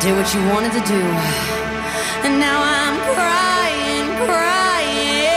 [0.00, 1.02] did what you wanted to do.
[2.24, 5.28] And now I'm crying, crying.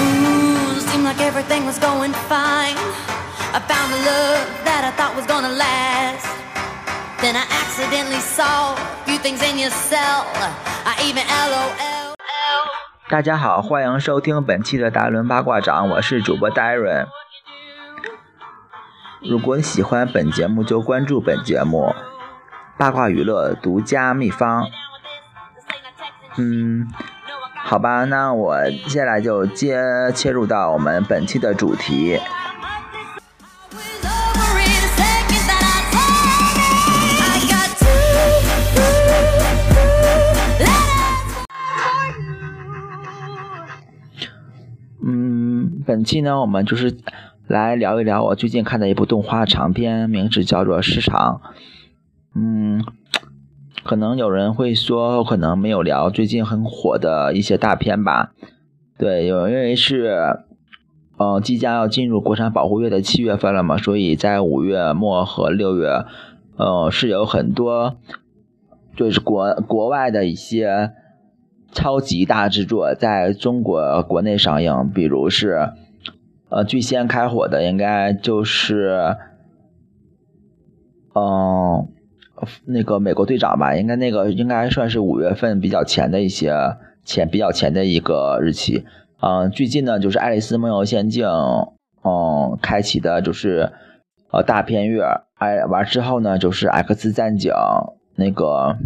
[0.00, 2.76] Ooh, seemed like everything was going fine.
[3.52, 6.26] I found a love that I thought was gonna last.
[7.20, 10.24] Then I accidentally saw a few things in your cell.
[10.84, 12.14] I even LOL.
[13.08, 17.06] 大家好，欢迎收听本期的大伦八卦掌，我是主播 Darren。
[19.20, 21.94] 如果你喜欢本节目，就关注本节目。
[22.78, 24.68] 八卦娱乐独家秘方。
[26.36, 26.86] 嗯，
[27.54, 29.80] 好吧，那我接下来就接
[30.14, 32.20] 切入到我们本期的主题。
[45.02, 46.98] 嗯，本期呢，我们就是
[47.46, 51.40] 来聊一聊我最近看的一部动画长片，名字叫做《市场》。
[52.38, 52.84] 嗯，
[53.82, 58.34] 可能有人会说，可能没有聊最近很火的一些大片吧。
[58.98, 60.36] 对，有因为是，
[61.16, 66.04] 呃，即将要进入国产保护月的七月份了嘛，所以在五月末和六月，
[66.58, 67.96] 呃，是有很多，
[68.94, 70.92] 就是国国外的一些
[71.72, 75.70] 超级大制作在中国国内上映，比如是，
[76.50, 79.16] 呃，最先开火的应该就是，
[81.14, 81.88] 嗯、
[82.66, 86.54] 那个美国队长吧，应该那个应该算是五月份比较前的一些
[87.04, 88.84] 前比较前的一个日期。
[89.20, 91.26] 嗯、最近呢就是《爱丽丝梦游仙境》，
[92.02, 93.72] 嗯，开启的就是
[94.30, 95.02] 呃大片月，
[95.34, 97.50] 哎，完之后呢就是《X 战警》
[98.16, 98.76] 那个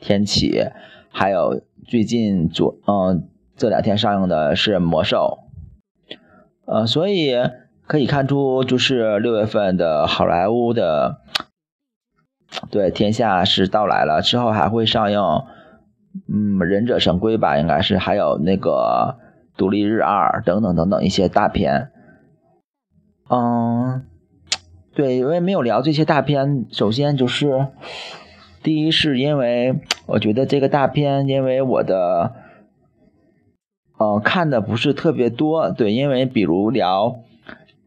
[0.00, 0.64] 天启，
[1.10, 5.40] 还有最近昨嗯这两天上映的是《魔兽》，
[6.66, 7.34] 呃，所以
[7.86, 11.18] 可以看出就是六月份的好莱坞的。
[12.74, 15.20] 对，天下是到来了，之后还会上映，
[16.28, 19.14] 嗯，忍者神龟吧，应该是，还有那个
[19.56, 21.92] 独立日二等等等等一些大片。
[23.30, 24.02] 嗯，
[24.92, 27.68] 对，因为没有聊这些大片，首先就是，
[28.64, 32.32] 第一是因为我觉得这个大片，因为我的，
[33.98, 37.10] 呃，看的不是特别多，对，因为比如聊《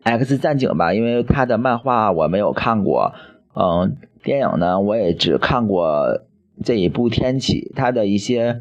[0.04, 3.14] X 战警》吧，因为他的漫画我没有看过，
[3.54, 6.20] 嗯，电影呢我也只看过
[6.62, 8.60] 这一部《天启》，它的一些，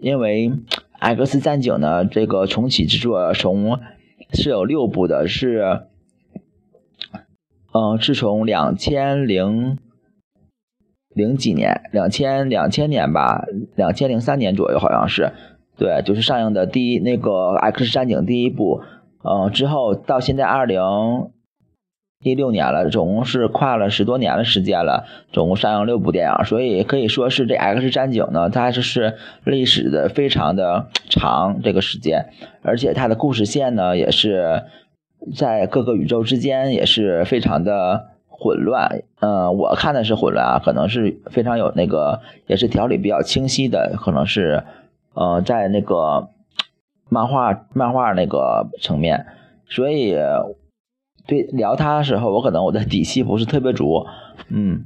[0.00, 0.50] 因为
[1.00, 3.80] 《X 战警》呢这个重启制作从
[4.32, 5.80] 是有六部的，是，
[7.72, 9.78] 嗯，是从两千零
[11.08, 13.44] 零几年，两千两千年吧，
[13.74, 15.32] 两千零三年左右好像是，
[15.76, 18.80] 对，就是上映的第一那个《X 战警》第一部，
[19.24, 20.80] 嗯，之后到现在二零
[22.24, 32.30] 第六年了，总共是跨了十多年的时间了，总共上映六部电影，所以可以说是这《X 战警》呢，它就是历史的非常的长这个时间，
[32.62, 34.62] 而且它的故事线呢也是
[35.36, 44.64] 在各个宇宙之间也是非常的混乱，呃，我看的是混乱啊，可能是非常有那个也是条理比较清晰的，可能是
[45.12, 46.28] 呃在那个
[47.10, 49.26] 漫画漫画那个层面，
[49.68, 50.16] 所以。
[51.26, 54.06] 对聊它的时候，我可能我的底气不是特别足，
[54.50, 54.84] 嗯，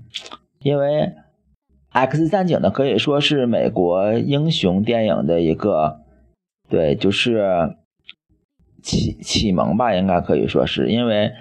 [0.60, 0.87] 因为
[1.91, 6.00] 《X 战警》呢可以说是美国英雄电影的一个，
[6.69, 7.75] 对，就是
[8.82, 11.32] 启启蒙吧，应该可以说是因为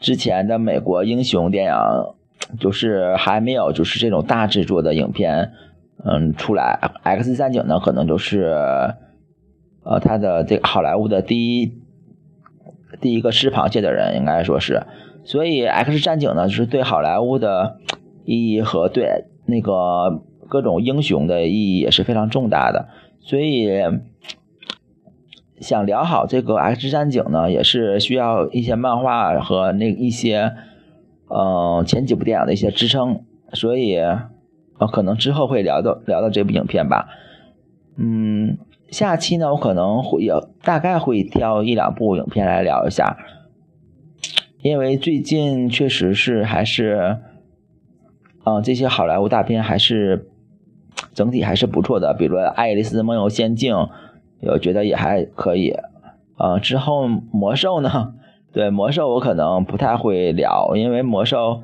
[0.00, 1.74] 之前的美国英雄电影
[2.58, 5.52] 就是还没有就是这种大制作的影片，
[6.04, 8.52] 嗯，出来，《X 战警》呢可能就是，
[9.84, 11.79] 呃，它的这个好莱坞的第一。
[13.00, 14.82] 第一个吃螃蟹的人应该说是，
[15.24, 17.78] 所以《X 战警》呢，就是对好莱坞的
[18.24, 22.88] 意义和对那个各种英雄的意义也是非常重大的。
[23.20, 23.70] 所以
[25.60, 30.52] 想聊好这个《X 战警》呢，也是需要一些漫画和那一些
[31.28, 33.24] 呃前几部电影的一些支撑。
[33.52, 37.08] 所以呃，可能之后会聊到聊到这部影片吧。
[37.96, 38.58] 嗯。
[38.90, 43.16] 下期呢，我可能会有大概会挑一两部影片来聊一下，
[44.62, 47.18] 因为最近确实是还是，
[48.44, 50.28] 嗯、这些好莱坞大片还是
[51.14, 53.74] 整体还是不错的，比如《爱丽丝梦游仙境》，
[54.42, 55.74] 我觉得也还可以。
[56.36, 58.14] 呃，之后魔兽呢，
[58.52, 61.62] 对魔兽我可能不太会聊，因为魔兽，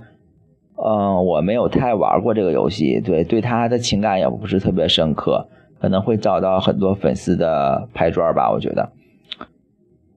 [0.77, 5.49] 嗯、我没有太玩过这个游戏，对对它的情感也不是特别深刻。
[5.81, 8.91] 可能会找到很多粉丝的拍砖吧，我觉得，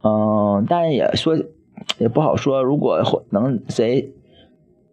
[0.03, 1.37] 嗯，但也说
[1.97, 2.63] 也不好说。
[2.63, 4.11] 如果能谁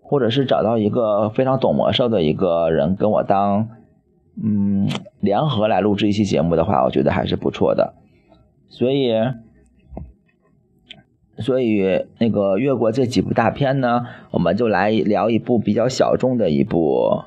[0.00, 3.68] 或者是找到一个非常懂魔兽的一个人跟我当，
[4.42, 4.88] 嗯，
[5.20, 7.94] 联合来录制一期节目的话，我觉得还是不错的。
[8.68, 9.12] 所以，
[11.38, 17.22] 所以那个越过这几部大片呢，我们就来聊一部比较小众的一部，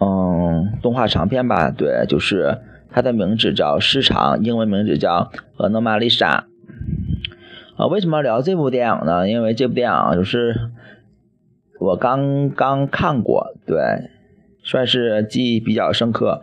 [0.00, 1.70] 嗯，动画长片吧。
[1.70, 2.58] 对，就是
[2.90, 6.46] 它的名字叫《市场》，英文名字叫《俄诺玛丽莎》。
[7.82, 9.28] 啊，为什么聊这部电影呢？
[9.28, 10.70] 因为这部电影就是。
[11.80, 13.76] 我刚刚看过，对，
[14.64, 16.42] 算是记忆比较深刻。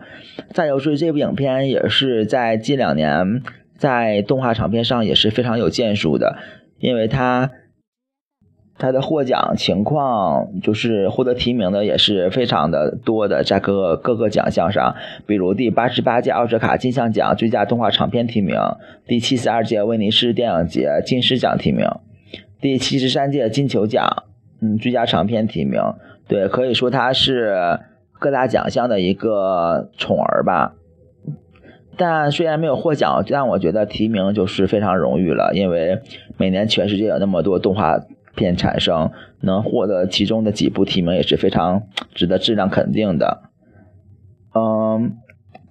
[0.53, 3.43] 再就是这部影片也是在近两年
[3.77, 6.37] 在动画长片上也是非常有建树的，
[6.79, 7.51] 因为它
[8.77, 14.95] 它的获奖情况就是获得提名的也是非常的多的，在各各个奖项上，
[15.25, 18.57] 比如第八十八届奥斯卡金像奖最佳动画长片提名，
[19.07, 21.87] 第七十二届威尼斯电影节金狮奖提名，
[22.59, 24.23] 第七十三届金球奖。
[24.61, 25.81] 嗯，最佳长片提名，
[26.29, 27.79] 对，可以说他是
[28.19, 30.75] 各大奖项的一个宠儿吧。
[31.97, 35.99] 但虽然没有获奖，但我觉得提名就是非常荣誉了，因为
[36.37, 37.99] 每年全世界有那么多动画
[38.35, 39.11] 片产生，
[39.41, 41.83] 能获得其中的几部提名也是非常
[42.13, 43.43] 值得质量肯定的。
[44.53, 45.17] 嗯，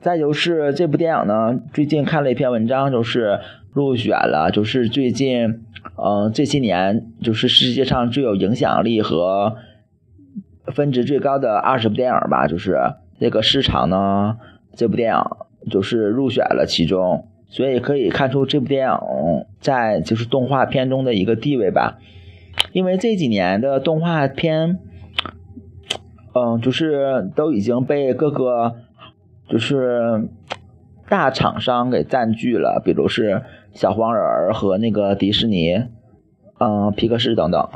[0.00, 3.40] 再就是这部电影呢，最近看了一篇文章，就是
[3.72, 5.60] 入选了，就是最近。
[5.96, 9.56] 嗯，这些年就是世界上最有影响力和
[10.74, 12.78] 分值最高的二十部电影吧，就是
[13.20, 14.38] 这个市场呢，
[14.74, 15.20] 这部电影
[15.70, 18.96] 就是入选了其中，所以可以看出这部电影
[19.60, 21.98] 在就是动画片中的一个地位吧。
[22.72, 24.78] 因为这几年的动画片，
[26.34, 28.76] 嗯，就是都已经被各个
[29.48, 30.28] 就是
[31.08, 33.42] 大厂商给占据了，比如是。
[33.74, 35.86] 小黄人儿和那个迪士尼，
[36.60, 37.68] 嗯，皮克斯等等，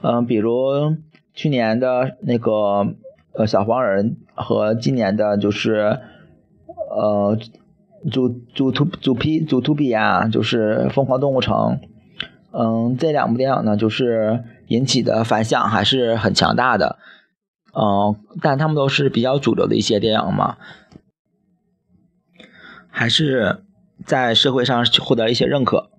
[0.00, 0.96] 嗯，比如
[1.32, 2.94] 去年的那个
[3.32, 5.98] 呃小黄人和今年的就是
[6.88, 7.36] 呃
[8.12, 11.80] 祖祖图祖皮祖图比亚就是疯狂动物城，
[12.56, 16.98] 嗯，这两部电影呢就是引起的反响还是很强大的，
[17.74, 20.56] 嗯，但他们都是比较主流的一些电影嘛。
[22.96, 23.64] 还是
[24.06, 25.90] 在社会上获得一些认可，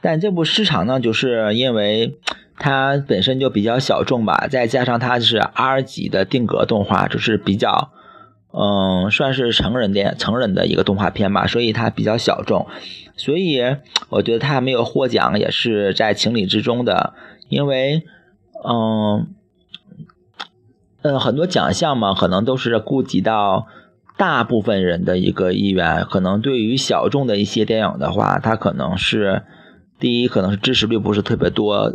[0.00, 2.18] 但这部市场呢，就是因为
[2.56, 7.92] 它本身就比较小众吧，再加上它是 R 级的定格动画，就是比较，
[8.52, 12.66] 嗯，算是成人的成人的一个动画片吧，所以它比较小众，
[13.16, 13.60] 所以
[14.08, 17.14] 我觉得它没有获奖也是在情理之中的，
[17.48, 18.02] 因为，
[18.64, 19.28] 嗯，
[21.02, 23.66] 嗯，很多奖项嘛，可能都是顾及到。
[24.16, 29.44] 大部分人的一个意愿，可能对于小众的一些电影的话，它可能是
[29.98, 31.90] 第一，可能是支持率不是特别多，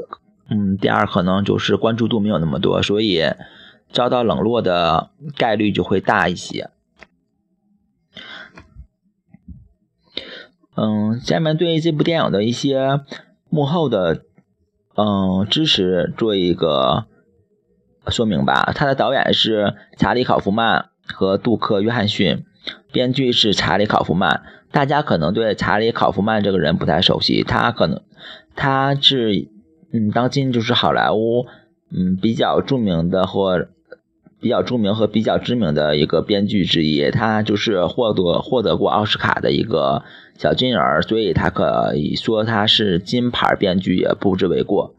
[0.50, 3.22] 嗯，第二可能就是关注度没有那么多，所以
[3.92, 6.70] 遭到冷落的概率就会大一些。
[10.76, 13.02] 嗯，下面对这部电影的一些
[13.50, 14.24] 幕后的
[14.96, 17.06] 嗯支持做一个
[18.08, 18.72] 说明吧。
[18.76, 20.90] 他的导演是查理·考夫曼。
[21.08, 22.44] 和杜克·约翰逊，
[22.92, 24.42] 编剧是查理·考夫曼。
[24.72, 28.02] 大家可能对查理·考夫曼这个人不太熟悉，他可能
[28.56, 29.48] 他是
[29.94, 31.46] 嗯，当今就是好莱坞
[31.92, 33.68] 嗯比较著名的或
[34.40, 37.10] 比较著名和比较知名的一个编剧之一。
[37.12, 40.04] 他就是获得获得过奥斯卡的一个
[40.38, 44.96] 小金人，所以他可以说他是金牌编剧也不知为过。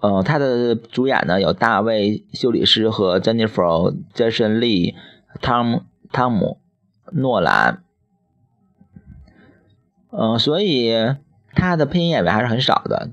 [0.00, 3.62] 呃，他的主演呢有大卫·休里斯和珍妮弗·
[4.12, 4.96] 杰森·利、
[5.40, 5.76] 汤姆·
[6.10, 6.58] 汤姆·
[7.16, 7.84] 诺兰。
[10.10, 10.92] 嗯，所以
[11.54, 13.10] 他的配音演员还是很少的。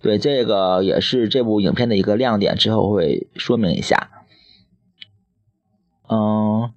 [0.00, 4.10] 对，这个也是这部影片的一个亮点，之后会说明一下。
[6.08, 6.72] 嗯，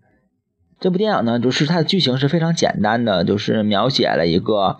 [0.79, 4.77] 这部电影呢，就是它的剧情是非常简单的，就是描写了一个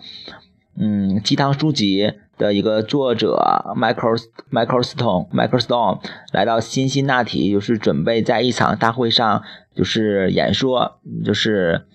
[0.78, 2.14] 嗯鸡汤书籍。
[2.38, 6.00] 的一个作者 Michael Michael Stone Michael Stone
[6.34, 9.42] 来到辛辛那提，就是准备在一场大会上
[9.74, 11.86] 就是演说，就是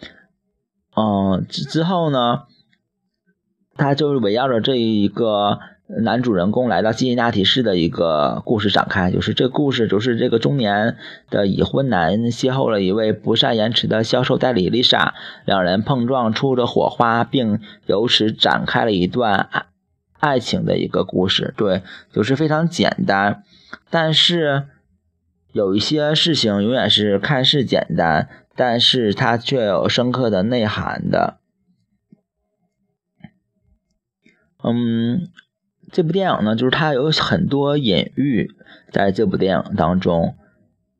[0.96, 2.46] 嗯之之后呢，
[3.75, 5.60] 他就是围绕着这一个
[6.00, 10.98] 男主人公来到基辛那提市的一个故事展开，就是这故事就是这个中年
[11.30, 15.14] 的已婚男邂逅了一位不善言辞的销售代理丽莎，
[15.46, 19.50] 两人碰撞出了火花，并由此展开了一段。
[20.20, 21.82] 爱情的一个故事，对，
[22.14, 23.44] 就是非常简单，
[23.90, 24.68] 但是
[25.52, 31.40] 有一些事情永远是看似简单，但是它却有深刻的内涵的。
[34.64, 35.30] 嗯，
[35.92, 38.52] 这部电影呢，就是它有很多隐喻
[38.92, 40.36] 在这部电影当中。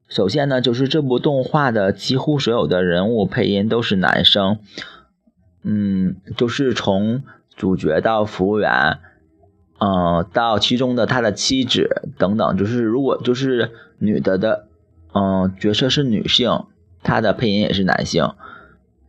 [0.10, 4.60] 首先呢，就是这部动画的几乎所有的人物配音都是男生，
[5.64, 7.24] 嗯，就是从
[7.56, 8.98] 主角到服务员，
[9.80, 14.68] 嗯，到其中的他的妻子等等，就是如果就是女的的，
[15.14, 16.66] 嗯，角色是女性，
[17.02, 18.34] 她的配音也是男性，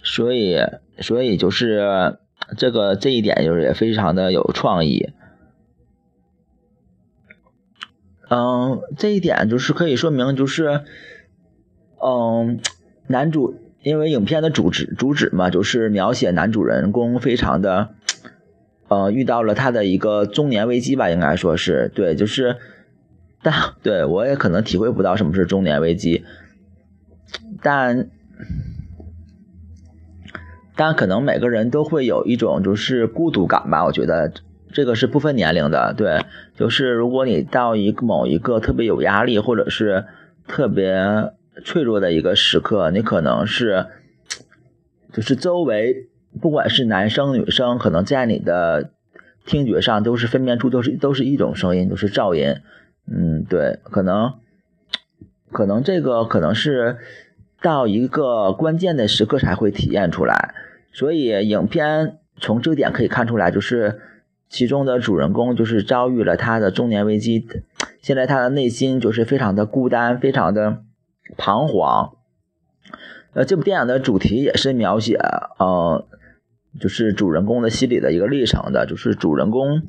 [0.05, 0.61] 所以，
[1.01, 2.19] 所以就是
[2.57, 5.11] 这个这一点就是也非常的有创意。
[8.35, 10.81] 嗯，这一点就是可以说明，就是，
[12.03, 12.61] 嗯，
[13.07, 17.91] 男主因为影片的主旨主旨嘛，就是描写男主人公非常的，
[18.89, 22.57] 呃，遇到了他的一个中年危机吧，应该说是对，就是，
[23.43, 26.25] 但对我也可能体会不到什么是中年危机，
[27.61, 28.09] 但，
[30.75, 34.33] 但可能每个人都会有一种就是孤独感吧，我觉得。
[34.73, 36.25] 这个是不分年龄的，对，
[36.57, 40.07] 就是如果你到一某一个特别有压力或者是
[40.49, 41.33] 特别
[41.65, 43.87] 脆弱的一个时刻，你可能是，
[45.13, 46.09] 就是周围
[46.41, 48.91] 不管是男生女生，可能在你的
[49.45, 52.57] 听觉上都是分辨出都是都是一种声音，都是噪音，
[53.07, 54.33] 嗯，对，可能，
[55.51, 56.97] 可能这个可能是
[57.61, 60.55] 到一个关键的时刻才会体验出来，
[60.93, 64.01] 所以影片从这点可以看出来，就是。
[64.53, 67.49] 其中的主人公就是遭遇了他的中年危机，
[68.03, 70.83] 现在他的内心就是非常的孤单，非常的
[71.39, 72.13] 彷徨。
[73.33, 75.19] 呃，这部电影的主题也是描写，
[75.59, 76.07] 呃，
[76.79, 79.85] 就是主人公的心理的一个历程的，就是主人公，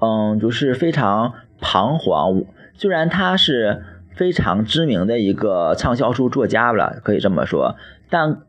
[0.00, 2.44] 嗯，就是非常彷徨。
[2.74, 3.82] 虽然他是
[4.14, 7.74] 非常知名的一个畅销书作家了，可以这么说，
[8.08, 8.42] 但，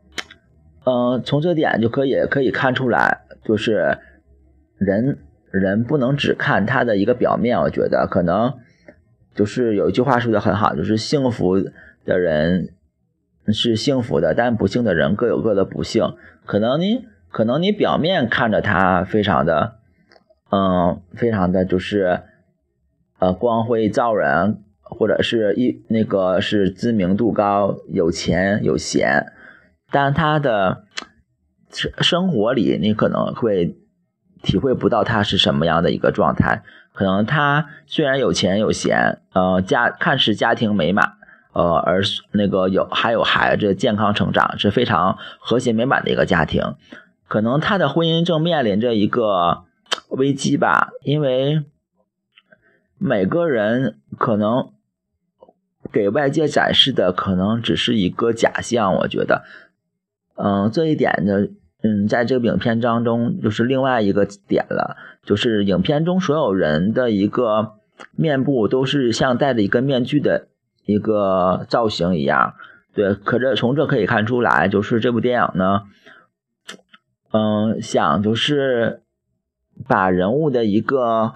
[0.84, 3.98] 嗯，从这点就可以可以看出来，就是。
[4.78, 5.18] 人
[5.50, 8.58] 人不能只看他的一个表面，我觉得可能
[9.34, 11.58] 就是有一句话说的很好，就是幸福
[12.04, 12.74] 的人
[13.48, 16.14] 是幸福的，但不幸的人各有各的不幸。
[16.46, 19.78] 可能你可能你表面看着他非常的，
[20.50, 22.20] 嗯，非常的就是
[23.18, 29.32] 呃光辉照人，或者是一那个是知名度高、有钱有闲，
[29.90, 30.84] 但他的
[31.70, 33.76] 生生活里你可能会。
[34.42, 41.14] 体会不到他是什么样的一个状态，可能他虽然有钱有闲，呃，家看似家庭美满，
[41.52, 42.02] 呃，而
[42.32, 46.74] 那个有还有孩子健康成长是非常和谐美满的一个家庭，
[47.26, 49.64] 可能他的婚姻正面临着一个
[50.08, 51.64] 危机吧，因为
[52.96, 54.70] 每个人可能
[55.92, 59.42] 给外界展示的可能只是一个假象，我觉得，
[60.36, 61.48] 嗯，这一点呢。
[61.80, 67.74] 嗯，在这个影片当中，就是另外一个点了，就是影片中所有人的一个
[68.16, 70.48] 面部都是像戴着一个面具的
[70.86, 72.54] 一个造型一样。
[72.94, 75.82] 对，可这从这可以看出来，就是这部电影呢，
[77.30, 79.02] 嗯，想就是
[79.86, 81.34] 把人物的一个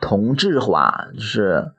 [0.00, 1.72] 同质化，就是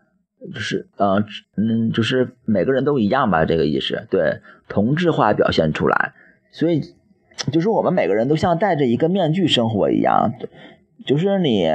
[0.54, 1.24] 就是呃
[1.56, 4.06] 嗯，就是每个人都一样吧，这个意思。
[4.10, 6.14] 对，同质化表现出来，
[6.52, 6.82] 所以。
[7.52, 10.34] 就是我们每个人都像戴着一个面具生活一样，
[11.06, 11.68] 就是你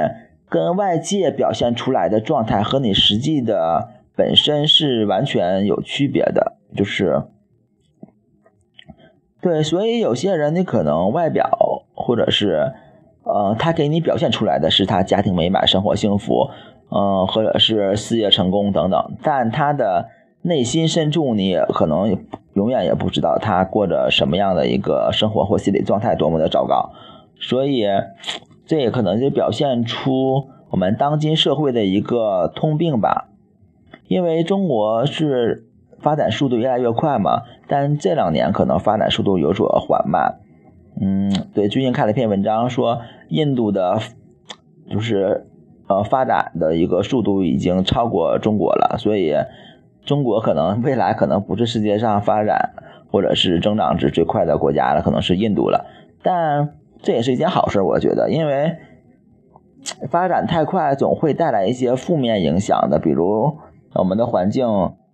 [0.47, 7.23] 跟外界表现出来的状态和你实际的本身是完全有区别的，就是
[9.41, 11.49] 对，所以有些人你可能外表
[11.93, 12.71] 或者是
[13.23, 16.49] 呃，他给你表现出来的是他家庭美满、生活幸福，
[16.89, 20.09] 嗯，或者是事业成功等等，但他的。
[20.47, 22.19] 内心深处，你也可能
[22.53, 26.91] 永远也不知道他过着什么样的一个生活或心理状态，多么的糟糕。
[27.39, 27.87] 所以，
[28.67, 33.29] 这也可能就表现出我们当今社会的一个通病吧。
[34.07, 35.65] 因为中国是
[35.99, 40.41] 发展速度越来越快嘛，但这两年可能发展速度有所缓慢。
[41.01, 43.97] 嗯，对，最近看了一篇文章说，印度的，
[44.91, 45.47] 就是
[45.87, 49.33] 呃发展的一个速度已经超过中国了，所以。
[50.05, 52.73] 中国可能未来可能不是世界上发展
[53.11, 55.85] 或者是增长值最快的国家了，可能是印度了。
[56.23, 58.77] 但这也是一件好事，我觉得，因为
[60.09, 63.57] 发展太快总会带来一些负面影响的，比如
[63.93, 64.67] 我们的环境、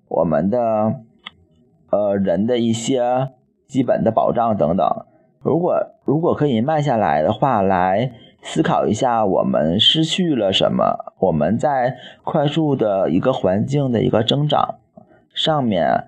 [0.07, 0.95] 我们的
[1.89, 3.29] 呃人的一些
[3.67, 4.88] 基本的保障等等。
[5.39, 8.12] 如果如果可以慢下来的话，来。
[8.43, 11.13] 思考一下，我们失去了什么？
[11.19, 14.79] 我们在快速的一个环境的一个增长
[15.43, 16.03] 上面，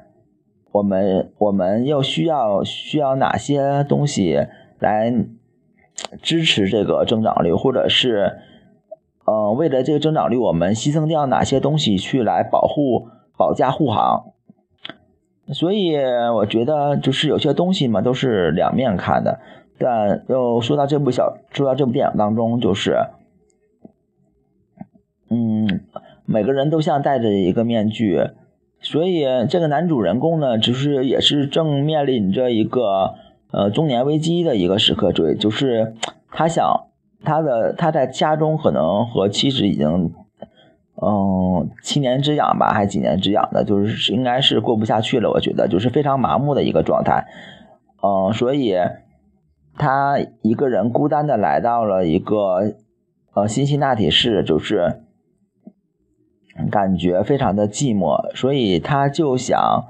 [0.71, 4.45] 我们我们又需要需要哪些东西
[4.77, 5.11] 来
[6.21, 8.37] 支持这个增长率，或者是
[9.25, 14.33] 呃，为了这个增长率，我们牺牲掉哪些东西去来保护、保驾护航？
[15.47, 15.95] 所以
[16.35, 19.39] 我觉得，就是有些东西嘛，都是两面看的。
[19.79, 22.99] 但又说到这部小，说到这部电影当中，就是，
[25.31, 25.81] 嗯，
[26.23, 28.29] 每个人都像戴着一个面具，
[28.83, 33.15] 所以这个男主人公呢，就是也是正面临着一个
[33.51, 35.95] 呃中年危机的一个时刻，对，就是
[36.29, 36.87] 他想
[37.23, 40.13] 他的他在家中可能和妻子已经。
[41.05, 45.29] 嗯，七年之痒吧，还几年之痒的，就是应该是过不下去了。
[45.31, 47.25] 我觉得就是非常麻木的一个状态。
[48.01, 48.75] 嗯，所以
[49.75, 52.75] 他一个人孤单的来到了一个
[53.33, 55.01] 呃辛辛那提市，就是
[56.69, 59.85] 感觉非常的寂寞，所以他就想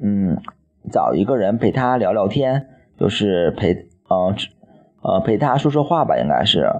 [0.00, 0.36] 嗯
[0.90, 2.68] 找一个人陪他聊聊天，
[2.98, 4.34] 就是陪呃
[5.02, 6.70] 呃陪他说说话吧，应该是。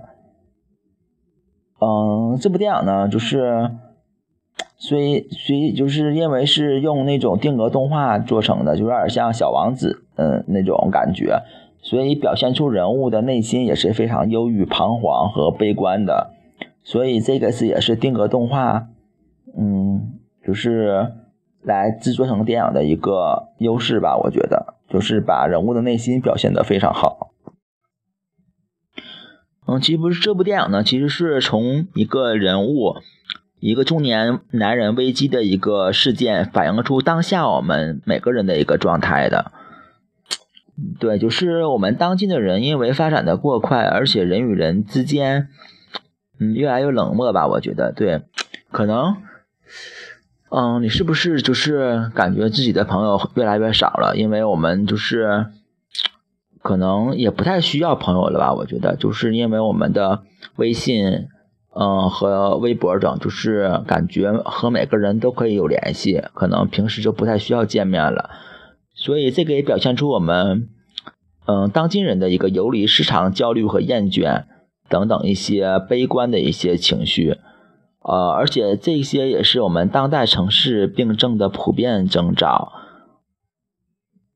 [1.81, 3.71] 嗯，这部电影呢，就是
[4.77, 11.41] 虽虽就是因为是用那种定格动画做成的，就有点像小王子，嗯，那种感觉，
[11.81, 16.35] 所以表现出人物的内心也是非常忧郁、彷徨和悲观的。
[16.83, 18.89] 所以这个是也是定格动画，
[19.57, 21.13] 嗯，就是
[21.63, 27.31] 来制作成电影的一个优势吧，我觉得，就是把人物的内心表现得非常好。
[29.67, 32.97] 嗯，其实不是这部电影呢，其实是从一个人物，
[33.61, 39.53] 一个中年男人危机的一个事件，反映出当下我们每个人的一个状态的。
[41.01, 45.49] 对，就是我们当今的人，因为发展的过快，而且人与人之间，
[46.39, 47.49] 嗯，越来越冷漠吧？
[47.49, 48.23] 我觉得，对，
[48.71, 49.17] 可能，
[50.51, 54.17] 嗯，你是不是就是感觉自己的朋友越来越少了？
[54.17, 55.47] 因为我们就是。
[56.61, 58.53] 可能也不太需要朋友了吧？
[58.53, 60.23] 我觉得，就是因为我们的
[60.57, 61.29] 微信，
[61.75, 68.31] 嗯，和微博等，就是感觉和每个人都可以有联系，可能平时就不太需要见面了。
[68.93, 70.69] 所以这个也表现出我们，
[71.47, 74.45] 嗯，当今人的一个游离市场焦虑和厌倦
[74.91, 77.39] 等等一些悲观的一些情绪，
[78.09, 82.73] 呃，而且这些也是我们当代城市病症的普遍征兆。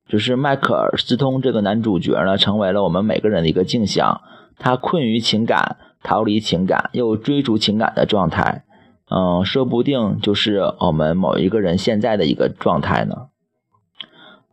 [0.07, 4.21] 就是迈克尔斯通这个男主角呢，成为了我们每个人的一个镜像。
[4.59, 8.65] 他困于情感，逃离情感，又追逐情感的状态，
[9.11, 13.29] 嗯，说不定就是我们某一个人现在的一个状态呢。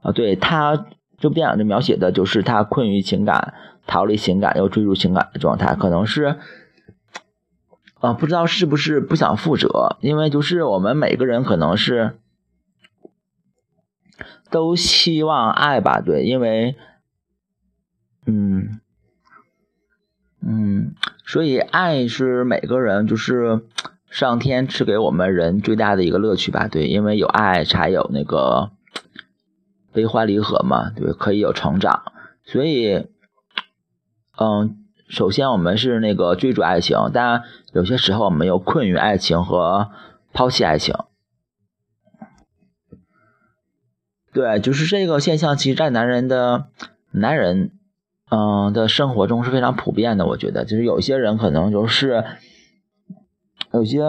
[0.02, 0.86] 啊，对他
[1.18, 3.54] 这部电影就描写的就是他困于情感，
[3.86, 6.38] 逃离情感，又追逐情感的状态，可能是，
[8.00, 12.18] 啊，不知道是不是不想负责，因为就是我们每个人可能是。
[14.52, 16.76] 都希望爱吧，对，因为，
[18.26, 18.80] 嗯，
[20.42, 23.62] 嗯，所以爱是每个人就是
[24.10, 28.72] 上天赐给我们人最大的一个乐趣吧，对，因为有爱才有那个
[29.94, 32.12] 悲欢离合嘛，对，可以有成长，
[32.44, 33.06] 所以，
[34.40, 37.44] 嗯，首先我们是那个追逐爱情，但
[37.74, 39.90] 有些时候我们又困于爱情和
[40.32, 40.96] 抛弃爱情。
[44.32, 46.68] 对，就是这个现象，其实，在男人的
[47.12, 47.72] 男人，
[48.30, 50.28] 嗯的生活中是非常普遍的。
[50.28, 52.24] 我觉得，就是有些人可能就是
[53.74, 54.04] 有些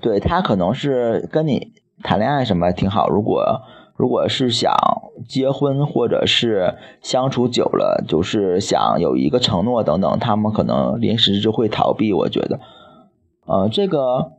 [0.00, 1.72] 对他可能是跟你
[2.04, 3.62] 谈恋爱什么挺好，如果
[3.96, 4.72] 如果是想
[5.28, 12.12] 结婚或者是相处久了，就是想有一个承诺等等，他们可能临时就会逃避。
[12.12, 12.60] 我觉得，
[13.46, 14.32] 呃，这个。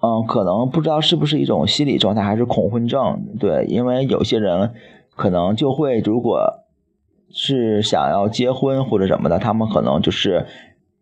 [0.00, 3.34] 嗯，可能不知道是不是一种心理状态，还是恐婚症？
[3.40, 4.72] 对，因为有些人
[5.16, 6.38] 可能就会，如果
[7.32, 10.46] 是想要结婚或者什么的，他们可能就是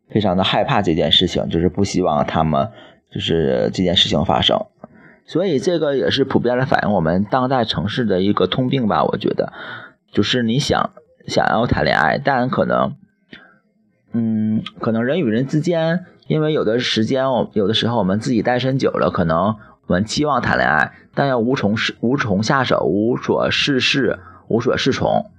[0.08, 2.70] 非常的害怕这件事情，就是不希望他们
[3.12, 4.58] 就是这件事情发生。
[5.26, 9.04] 所以这个也是普遍的反映我们当代城市的一个通病吧？
[9.04, 9.52] 我觉得，
[10.12, 10.90] 就是你想
[11.26, 12.94] 想要谈恋爱，但可能，
[14.12, 16.06] 嗯，可能人与人之间。
[16.28, 25.30] 因为有的时间，我有的时候我们自己单身久了，可能我们期望谈恋爱，但又无从无从下手，无所事事，无所适从。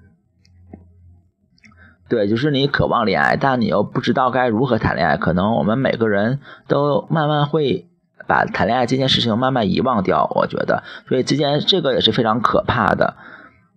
[2.08, 5.18] 对，就是你渴望恋爱，但你又不知道该如何谈恋爱。
[5.18, 7.90] 可能我们每个人都慢慢会
[8.28, 10.30] 把谈恋爱这件事情慢慢遗忘掉。
[10.36, 13.16] 我觉得，所以这件这个也是非常可怕的。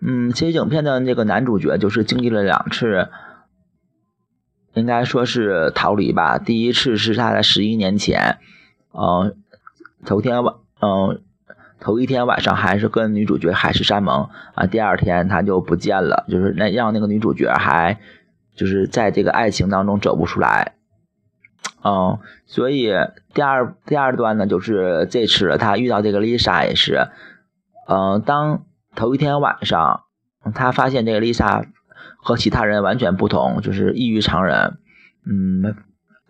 [0.02, 3.08] 嗯，其实影片的那个男主角就是经历了两次。
[4.74, 6.38] 应该说是逃离吧。
[6.38, 8.38] 第一次是他在十一年前，
[8.92, 9.34] 嗯，
[10.06, 11.20] 头天晚，嗯，
[11.80, 17.98] 头一天晚上还是跟女主角海誓山盟啊，第二天他就不见了，就是那让那个女主角还
[18.54, 20.76] 就是在这个爱情当中走不出来。
[21.82, 22.92] 嗯，所以
[23.32, 27.08] 第二第二段呢，就是这次他遇到这个丽莎也是，
[27.88, 28.64] 嗯，当
[28.94, 30.02] 头一天晚上，
[30.54, 31.64] 他发现这个丽莎
[32.18, 34.76] 和其他人完全不同，就是异于常人，
[35.24, 35.74] 嗯，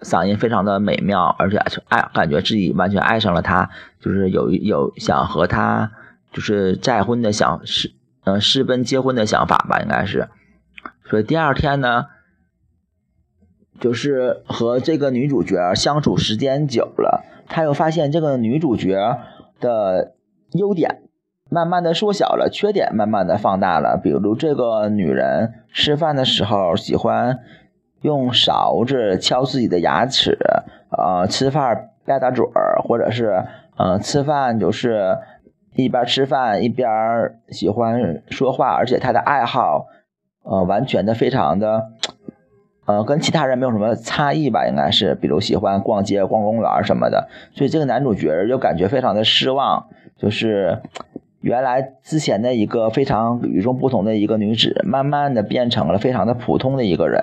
[0.02, 1.58] 嗓音非常的美妙，而且
[1.88, 5.90] 爱感觉自己完全爱上了她，就是有有想和她
[6.32, 10.28] 就是再婚的想是嗯私奔结婚的想法吧，应该是，
[11.06, 12.06] 所以第二天呢。
[13.80, 19.18] 就是和这个女主角相处时间久了，他又发现这个女主角
[19.58, 20.12] 的
[20.52, 21.02] 优点
[21.50, 23.98] 慢慢的缩小了，缺点慢慢的放大了。
[24.00, 27.38] 比如这个女人吃饭的时候喜欢
[28.02, 30.38] 用勺子敲自己的牙齿，
[30.90, 33.44] 呃，吃饭吧嗒嘴儿，或者是
[33.76, 35.16] 呃吃饭就是
[35.74, 36.88] 一边吃饭一边
[37.48, 39.86] 喜欢说话，而且她的爱好
[40.44, 41.92] 呃完全的非常的。
[42.90, 49.86] 呃，跟其他人没有什么差异吧，应该是，比如喜欢逛街、逛公园什么的，所以这个男主角就感觉非常的失望，
[50.18, 50.80] 就是
[51.40, 57.20] 原来之前的一个非常与众不同的一个女子，慢慢的变成了非常的普通的一个人，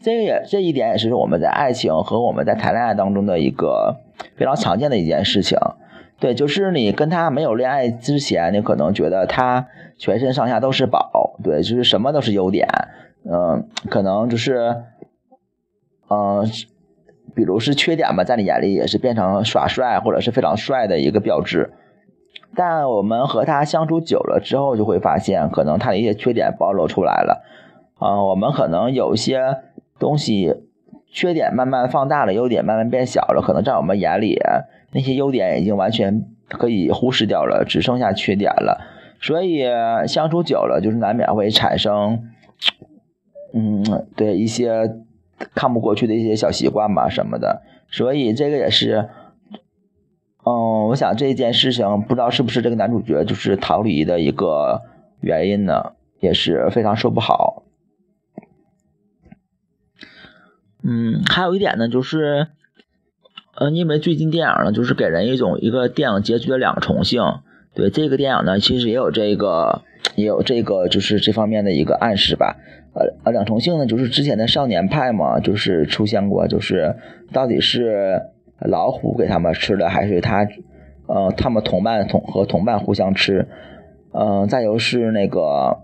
[0.00, 3.96] 这个也这一点也是我们在爱情和我们在谈恋爱当中的一个
[4.36, 5.58] 非常常见的一件事情，
[6.20, 9.66] 对，就是你跟他没有恋爱之前，你可能觉得他
[9.98, 12.68] 全身上下都是宝，对，就是什么都是优点。
[13.24, 14.76] 嗯，可能就是，
[16.10, 16.46] 嗯，
[17.34, 21.72] 比如是缺点吧，在你眼里也是变成耍帅或者是非常帅的一个标志。
[22.54, 27.42] 但我们和他相处久了之后，就会发现，可能他的一些缺点暴露出来了。
[27.98, 29.56] 啊，我们可能有些
[29.98, 30.54] 东西
[31.08, 33.42] 缺点慢慢放大了，优点慢慢变小了。
[33.42, 34.38] 可能在我们眼里，
[34.92, 38.80] 那些优点已经完全可以忽视掉了，只剩下缺点了。
[39.20, 39.64] 所以
[40.06, 42.28] 相处久了，就是难免会产生。
[43.56, 44.96] 嗯，对一些
[45.54, 49.08] 看不过去的一些小习惯吧什么的，所以这个也是，
[50.44, 54.82] 嗯，我想这件事情不知道是不是这个男主角就是逃离的一个
[55.20, 57.62] 原因呢，也是非常说不好。
[60.82, 62.48] 嗯，还有一点呢，就是，
[63.54, 67.22] 嗯，因为最近电影呢，就是给人一种一个电影结局的两重性，
[67.72, 69.82] 对这个电影呢，其实也有这个。
[70.16, 72.56] 也有这个，就是这方面的一个暗示吧。
[72.96, 76.94] 呃呃，两重性呢，就是之前的少年派嘛，就是出现过，就是
[77.32, 78.22] 到底是
[78.60, 80.46] 老虎给他们吃的，还是他，
[81.08, 83.48] 呃，他们同伴同和同伴互相吃。
[84.12, 85.80] 嗯，再就是那个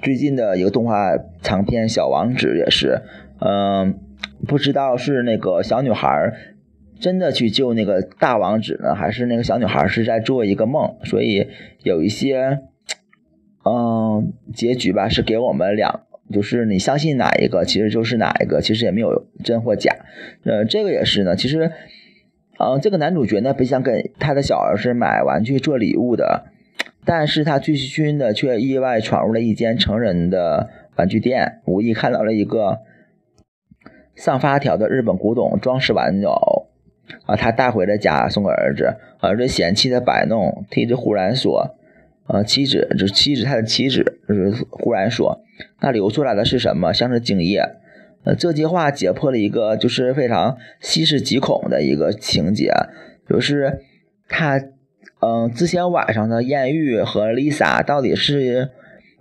[0.00, 1.10] 最近的一个动画
[1.42, 3.02] 长片《小王子》也是，
[3.38, 3.98] 嗯，
[4.48, 6.32] 不知道是那个小女孩
[6.98, 11.48] 真的去救那个大王子呢，还是那个小女孩是在做一个梦，所以
[11.82, 12.60] 有一些。
[13.64, 16.00] 嗯，结局吧是给我们两，
[16.32, 19.94] 就是你相信哪一个，其实就是哪一个，其实也没有真或假。
[20.44, 21.36] 呃，这个也是呢。
[21.36, 21.70] 其实，
[22.58, 26.46] 嗯，这个男主角呢，本想给他的小儿子买玩具做礼物的，
[27.04, 32.80] 但是他醉醺醺的却意外闯入了一间成人的玩具店，无意看到了一个
[34.16, 36.66] 上发条的日本古董装饰玩偶，
[37.26, 41.76] 啊，他带回了家送给儿子，儿子嫌弃的摆弄，梯子忽然说。
[42.32, 45.42] 呃，妻子就是妻子，他的妻子就是忽然说
[45.82, 46.90] ：“那流出来的是什么？
[46.94, 47.60] 像是精液。”
[48.24, 52.72] 呃，这句话解破了一个就是非常细思极恐的一个情节，
[53.28, 53.80] 就是
[54.28, 54.58] 他，
[55.20, 58.70] 嗯，之前晚上的艳遇和 Lisa 到底是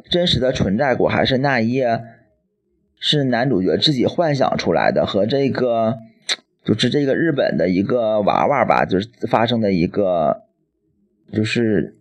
[0.09, 2.01] 真实的存在过，还是那一夜
[2.97, 5.05] 是男主角自己幻想出来的？
[5.05, 5.97] 和这个
[6.63, 10.43] 就是这个日本的一个娃娃吧，就是发生的一个
[11.33, 11.97] 就是。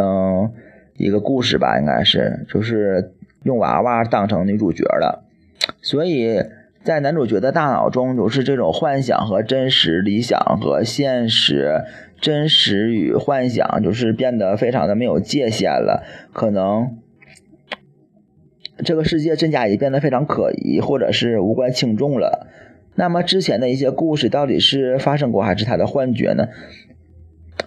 [0.00, 0.50] 嗯，
[0.96, 5.24] 一个故事吧，应该是就是用娃娃当成女主角了，
[5.82, 6.42] 所以
[6.82, 11.82] 在男主角的大脑中，就是这种幻想和真实、理想和现实、
[12.18, 16.02] 真实与幻想，就是变得非常的没有界限了。
[16.32, 16.96] 可能
[18.82, 22.46] 这个世界真假也变得非常可疑，或者是无关轻重了。
[22.94, 26.48] 那么之前的一些故事到底是发生过，还是他的幻觉呢？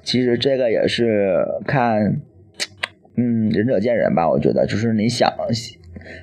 [0.03, 2.21] 其实这个也是看，
[3.15, 4.29] 嗯，仁者见仁吧。
[4.29, 5.33] 我觉得就是你想，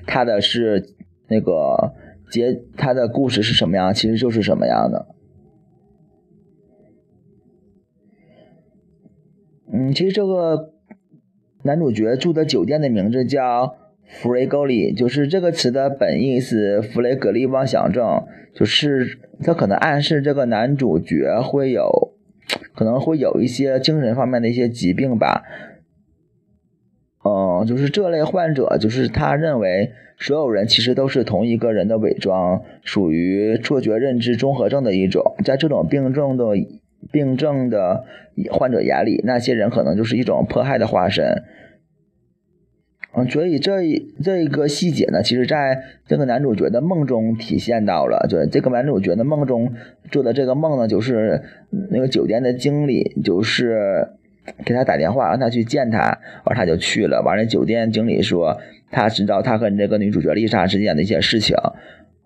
[0.05, 0.85] 他的是
[1.27, 1.93] 那个
[2.29, 5.07] 结，他的故事是什么样，其实就是什么样的。
[9.73, 10.73] 嗯，其实这个
[11.63, 22.13] 男主角住的酒店的名字叫弗雷格利，就是这个词的本意是弗雷格利妄想症，就是他可能暗示这个男主角会有。
[22.73, 25.43] 可能会有一些精神方面的一些疾病吧，
[27.23, 35.35] 嗯，就是这类患者，就是他认为所有人其实都是同一个人的伪装，属于错觉认知综合症的一种。
[35.43, 36.45] 在这种病症的
[37.11, 38.05] 病症的
[38.51, 41.43] 患者眼里，那些人可能就是一种迫害的化身。
[43.13, 48.25] 嗯，所以这一这一个细节呢，其实在这个男主角的梦中体现到了。
[48.29, 49.73] 对，这个男主角的梦中
[50.09, 51.41] 做的这个梦呢，就是
[51.89, 54.07] 那个酒店的经理就是
[54.63, 57.21] 给他打电话让他去见他，完他就去了。
[57.21, 61.57] 完了，酒店经理说他知道他和这个女主角丽莎之间的一些事情，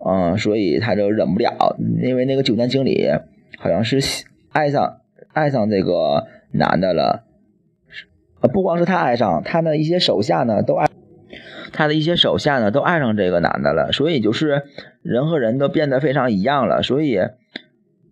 [0.06, 3.10] 嗯，所以他就忍不了，因为那个酒店经理
[3.58, 4.98] 好像是爱上
[5.34, 7.24] 爱上这个男的了。
[8.47, 10.88] 不光是他爱上，他的一些手下呢都爱，
[11.71, 14.63] 他的一些手下呢都爱上这个男的了，所以就是
[15.01, 16.84] 人和人都变得非常一样了。
[16.84, 17.19] 所以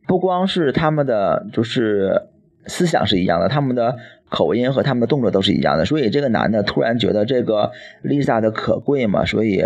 [0.07, 2.23] 不光是他们的就是
[2.65, 3.97] 思想是一样的，他们的
[4.29, 5.85] 口音和他们的动作都是一样的。
[5.85, 9.65] 所以这个男的突然觉得这个丽莎的可贵嘛，所以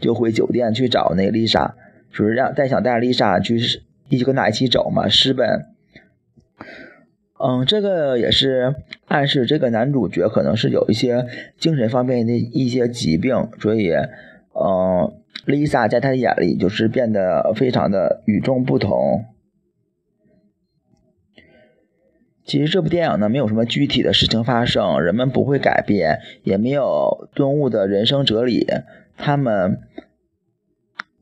[0.00, 1.74] 就回酒店去找那个丽莎，
[2.12, 3.58] 就是让再想带丽莎去
[4.08, 5.66] 一起跟他一起走嘛，私奔。
[7.40, 8.74] 嗯，这个也是
[9.06, 11.24] 暗示这个男主角可能是有一些
[11.56, 13.92] 精神方面的一些疾病，所以，
[14.54, 15.14] 嗯
[15.46, 19.24] ，Lisa 在他的眼里就是变得非常的与众不同。
[22.44, 28.66] 其实这部电影呢，没有什么具体的事情发生，人们不会改变，也没有顿悟的人生哲理，
[29.16, 29.78] 他们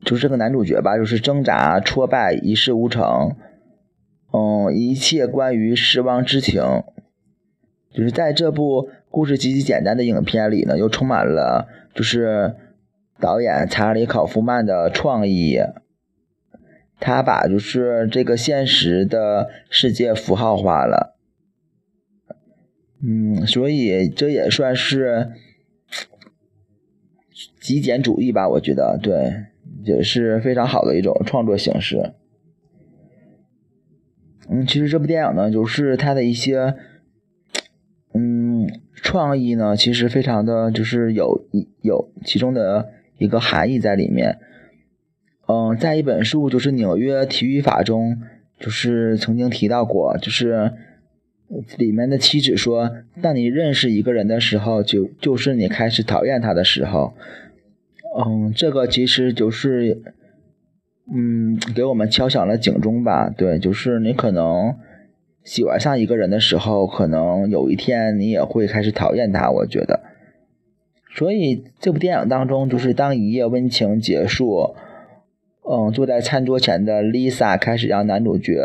[0.03, 3.35] 就是这个男主角吧，就是挣扎、挫败、一事无成。
[4.37, 6.61] 嗯，一切关于失望之情，
[7.91, 12.55] 就是在这部故事极其简单的影片里呢，又充满了就是
[13.19, 15.59] 导演查理·考夫曼的创意。
[16.99, 21.15] 他把就是这个现实的世界符号化了。
[23.03, 25.29] 嗯，所以这也算是
[27.61, 29.45] 极简主义吧，我觉得对，
[29.83, 32.13] 也是非常好的一种创作形式。
[34.49, 36.75] 嗯，其实这部电影呢，就是它的一些，
[38.13, 44.39] 嗯，创意呢，其实非常的就是有一有其中的一个含义在里面。
[45.47, 48.21] 嗯，在一本书就是纽约体育法中，
[48.57, 50.71] 就是曾经提到过，就是
[51.77, 57.13] 里面的妻子说，当你认识一个人的时候，就就是你开始讨厌他的时候。
[58.25, 60.01] 嗯，这个其实就是。
[61.09, 63.29] 嗯，给我们敲响了警钟吧？
[63.29, 64.75] 对，就是你可能
[65.41, 69.49] 喜欢上一个人的时候，可能有一天你也会开始讨厌他。
[69.49, 70.01] 我觉得，
[71.15, 74.75] 所以这部电影当中，就是当一夜温情结束，
[75.63, 78.61] 嗯，坐在餐桌前的 Lisa 开始让男主角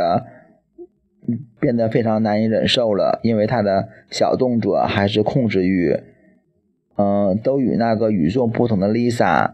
[1.60, 5.96] 变得非常难以忍受了，因为他的小动作还是控制欲，
[6.96, 9.52] 嗯，都与那个与众不同的 Lisa。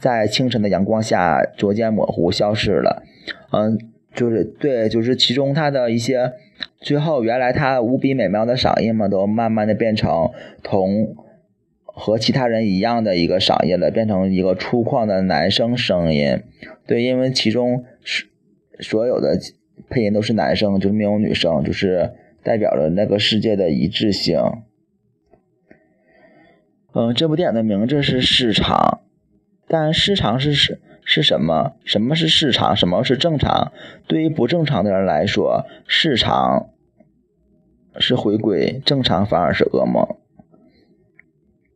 [0.00, 3.02] 在清晨的阳光下逐渐模糊消失了，
[3.52, 3.78] 嗯，
[4.14, 6.32] 就是对，就是其中他的一些
[6.80, 10.30] 最后原来他无比美妙的嗓音嘛，都慢慢的变成
[10.62, 11.14] 同
[11.84, 16.42] 和其他人一样的一个嗓音了，变成一个粗犷的男生声音。
[16.86, 18.26] 对，因为其中是
[18.80, 19.38] 所有的
[19.90, 24.40] 配音都是男生，就没有女生，就是代表了那个世界的一致性。
[26.94, 29.02] 嗯，这部电影的名字是市场。
[29.72, 31.76] 但市场是是是什么？
[31.84, 32.74] 什么是市场？
[32.74, 33.70] 什么是正常？
[34.08, 36.70] 对于不正常的人来说，市场
[37.96, 40.16] 是回归正常，反而是噩梦。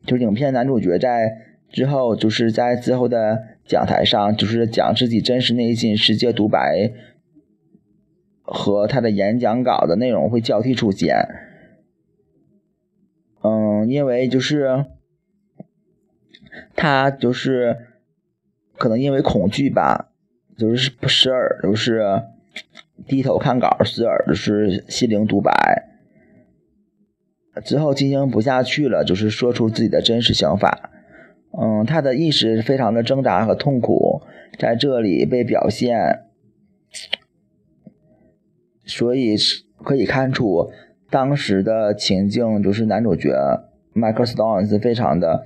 [0.04, 1.38] 就影片男主角在
[1.70, 6.90] 之后，就是在之后的讲台上，就是讲自己真实内心世界独白，
[8.42, 11.28] 和他的演讲稿的内容会交替出现。
[13.40, 14.84] 嗯，因为就是。
[16.76, 17.76] 他就是
[18.76, 20.10] 可能因为恐惧吧，
[20.56, 22.22] 就是不时而就是
[23.06, 25.52] 低头看稿，时而就是心灵独白。
[27.64, 30.90] 之后进行不下去了，就是说出自己的真实想法。
[31.56, 34.22] 嗯，他的意识非常的挣扎和痛苦，
[34.58, 36.24] 在这里被表现，
[38.84, 39.36] 所以
[39.84, 40.72] 可以看出
[41.08, 43.30] 当时的情境，就是男主角
[43.94, 45.44] Michael Stone 是非常的。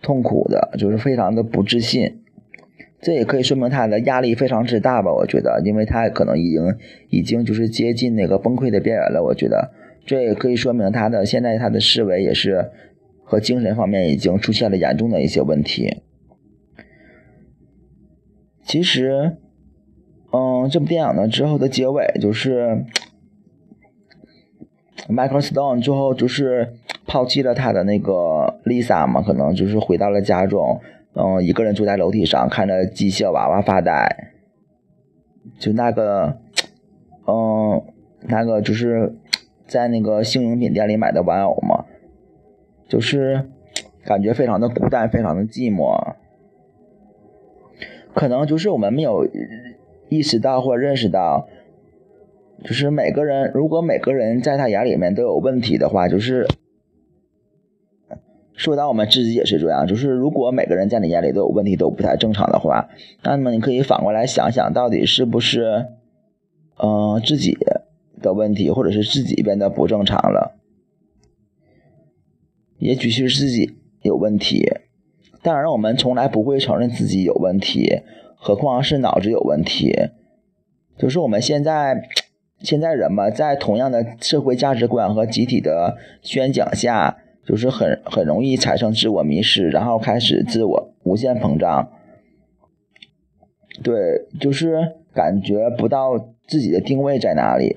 [0.00, 2.20] 痛苦的，就是非常的不自信，
[3.00, 5.12] 这也可以说明他的压力非常之大吧？
[5.12, 6.76] 我觉得，因为他可能已经
[7.10, 9.22] 已经就是接近那个崩溃的边缘了。
[9.22, 9.72] 我觉得，
[10.04, 12.70] 这也可以说明他的现在他的思维也是
[13.24, 15.98] 和精神方面已经出现了严重的一些问题。
[18.64, 19.36] 其实，
[20.32, 22.84] 嗯，这部电影呢之后的结尾就是
[25.08, 26.74] ，Michael Stone 最后就是。
[27.10, 30.78] 抛弃了他的那个 Lisa 嘛，可能就是回到了家中，
[31.14, 34.34] 嗯，一个人坐在楼梯上看着机械娃娃发呆，
[35.58, 36.36] 就那个，
[37.26, 37.82] 嗯，
[38.24, 39.16] 那个就是
[39.66, 41.86] 在那个性用品店里买的玩偶嘛，
[42.86, 43.48] 就是
[44.04, 46.12] 感觉非常的孤单，非常的寂寞，
[48.12, 49.26] 可能就是我们没有
[50.10, 51.48] 意识到或认识到。
[52.64, 56.44] 就是每个人，如果每个人在他眼里面都有问题的话，就是
[58.52, 59.86] 说到我们自己也是这样。
[59.86, 62.88] 就是如果每个人在你眼里都有问题，都不太正常的话，
[63.22, 65.86] 那么你可以反过来想想，到底是不是，
[66.82, 67.56] 嗯，自己
[68.20, 70.56] 的问题，或者是自己变得不正常了？
[72.78, 74.68] 也许是自己有问题。
[75.42, 78.00] 当然，我们从来不会承认自己有问题，
[78.34, 79.94] 何况是脑子有问题。
[80.98, 82.08] 就是我们现在。
[82.60, 91.92] 现在人嘛，在同样的社会价值观和集体的宣讲下，就是很很容易产生自我迷失，然后开始自我无限膨胀。
[93.84, 97.76] 对，就是感觉不到自己的定位在哪里，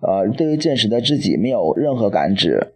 [0.00, 2.72] 呃，对于真实的自己没有任何感知。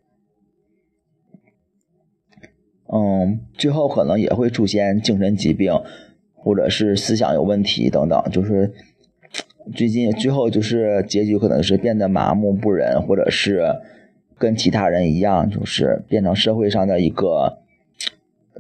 [2.86, 5.72] 嗯，最后可能也会出现精神疾病，
[6.34, 8.72] 或者是思想有问题等等，就是。
[9.74, 13.62] 最近最后就是结局可能是变得麻木不仁，或者是
[14.36, 17.58] 跟其他人一样，就是变成社会上的一个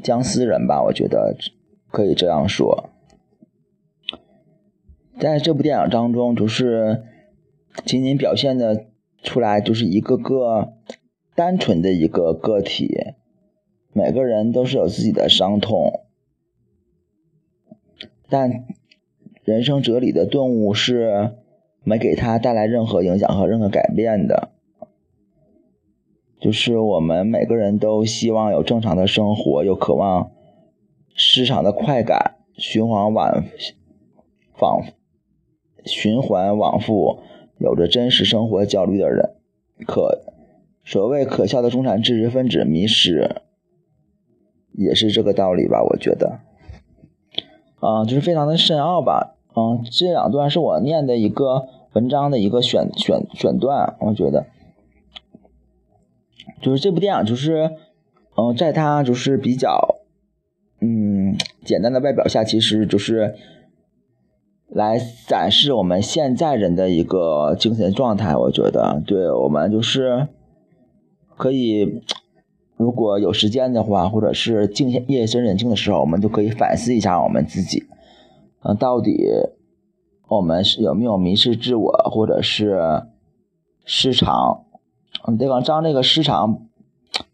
[0.02, 0.82] 僵尸人吧。
[0.82, 1.36] 我觉得
[1.90, 2.90] 可以这样说。
[5.18, 7.02] 在这部电影当中，就是
[7.84, 8.86] 仅仅表现的
[9.22, 10.74] 出来，就是一个个
[11.34, 12.94] 单纯的一个个体，
[13.92, 16.04] 每个人都是有自己的伤痛，
[18.28, 18.64] 但。
[19.44, 21.32] 人生哲理的顿悟是
[21.82, 24.50] 没给他带来任何影响和任何改变的，
[26.40, 30.30] 就是我们每个人都希望有正常的生活，又渴望
[31.14, 33.44] 市场的快感，循环往
[34.60, 34.84] 往
[35.84, 37.18] 循环往复，
[37.58, 39.34] 有着真实生活焦虑的人，
[39.84, 40.20] 可
[40.84, 43.42] 所谓可笑的中产知识分子迷失，
[44.72, 45.82] 也是这个道理吧？
[45.82, 46.38] 我觉得。
[47.82, 54.46] 啊，就是非常的深奥吧，嗯，这两段是我念的一个文章的一个选选选段，我觉得，
[56.60, 57.72] 就是这部电影就是，
[58.36, 59.96] 嗯，在它就是比较，
[60.80, 63.34] 嗯，简单的外表下，其实就是
[64.68, 70.28] 来展示我们现在人的一个精神状态，我觉得，对我们就是
[71.36, 72.00] 可以。
[72.82, 77.84] 如果有时间的话，或者是静夜深人静的时候，我们就可以反思一下我们自己，
[78.64, 79.24] 嗯，到底
[80.26, 83.04] 我们是有没有迷失自我，或者是
[83.84, 84.64] 失常？
[85.24, 86.58] 嗯，对方张这个失常，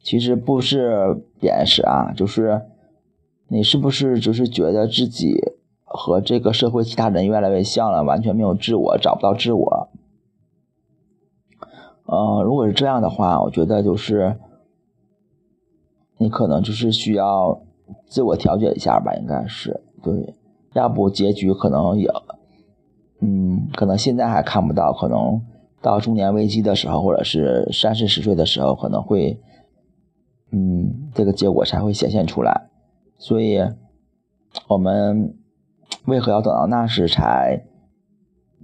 [0.02, 2.66] 其实不是贬视啊，就是
[3.48, 5.34] 你是不是就是觉得自己
[5.84, 9.88] 和这个社会其他人越来越像了，完全没有自我，找不到自我？
[12.04, 14.37] 嗯，如果是这样的话，我觉得就是。
[16.18, 17.62] 你可能就是需要
[18.07, 20.35] 自我调节一下吧，应该是对，
[20.72, 22.11] 要不结局可能也，
[23.20, 25.40] 嗯，可能现在还看不到，可能
[25.81, 29.40] 到中年危机的时候，或者是三四十岁的时候，可能会，
[30.50, 32.68] 嗯，这个结果才会显现出来。
[33.16, 33.61] 所以，
[34.66, 35.37] 我们
[36.07, 37.64] 为何要等到那时才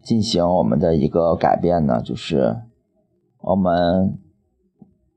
[0.02, 2.02] 进行我们的一个改变呢？
[2.02, 2.56] 就是
[3.40, 4.18] 我们。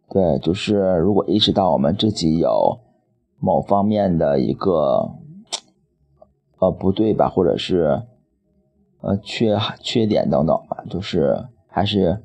[0.10, 2.80] 对，就是如果意识到我们自己有
[3.39, 5.12] 某方面的一个
[6.60, 8.04] 呃不对吧，或者是
[9.02, 12.24] 呃缺缺点等等吧，就是还是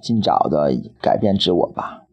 [0.00, 0.72] 尽早的
[1.02, 2.06] 改变自我吧。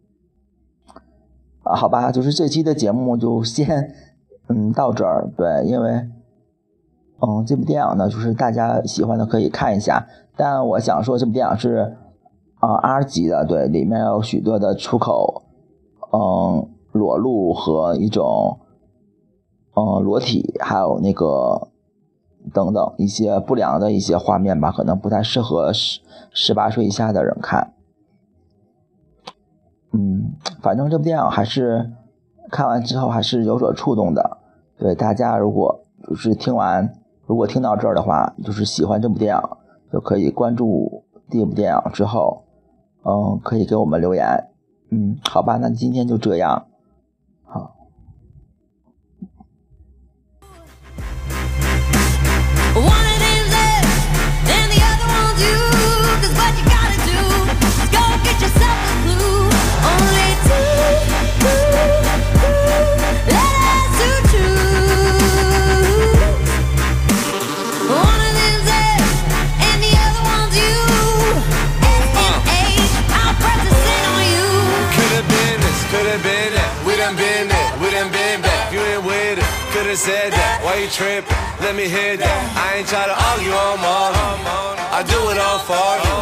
[1.63, 3.95] 啊，好吧，就是这期的节目就先
[4.49, 5.31] 嗯到这儿。
[5.37, 5.91] 对，因为
[7.21, 10.05] 嗯这部电影呢，就是大家喜欢的可以看一下，
[10.35, 11.95] 但我想说这部电影是。
[12.61, 15.41] 啊，R 级的，对，里面有许多的出口，
[16.13, 18.59] 嗯，裸露和一种，
[19.73, 21.69] 嗯，裸体，还有那个
[22.53, 27.73] 等等一些不良的一些画面吧，可能不太适合十十八岁以下的人看。
[29.93, 31.91] 嗯，反正这部电影还是
[32.51, 34.37] 看完之后还是有所触动的。
[34.77, 36.93] 对大家，如果就是听完，
[37.25, 39.41] 如果听到这儿的话，就是喜欢这部电影，
[39.91, 42.43] 就可以关注这部电影之后。
[43.03, 44.47] 嗯，可以给我们留言。
[44.89, 46.67] 嗯，好吧，那今天就这样。
[80.91, 81.31] Tripping?
[81.63, 82.41] Let me hear that.
[82.59, 84.11] I ain't try to argue on more.
[84.91, 86.15] I do it all for you.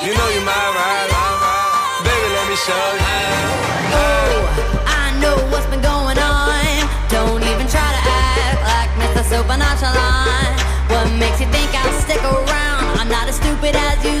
[0.00, 1.12] You know you my ride.
[2.08, 3.20] Baby, let me show you.
[3.92, 6.88] Oh, I know what's been going on.
[7.12, 9.22] Don't even try to act like Mr.
[9.28, 10.56] Super Nonchalant.
[10.88, 12.96] What makes you think I'll stick around?
[12.96, 14.17] I'm not as stupid as you